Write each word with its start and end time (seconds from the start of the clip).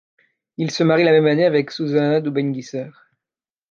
Il 0.57 0.71
se 0.71 0.83
marie 0.83 1.03
la 1.03 1.11
même 1.11 1.27
année 1.27 1.45
avec 1.45 1.69
Susanna 1.69 2.21
Dubbengiesser. 2.21 2.89